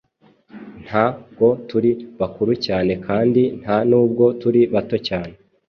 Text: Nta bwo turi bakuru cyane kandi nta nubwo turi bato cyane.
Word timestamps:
Nta 0.85 1.05
bwo 1.31 1.47
turi 1.69 1.91
bakuru 2.19 2.51
cyane 2.65 2.91
kandi 3.05 3.41
nta 3.61 3.77
nubwo 3.89 4.25
turi 4.41 4.61
bato 4.73 4.97
cyane. 5.07 5.33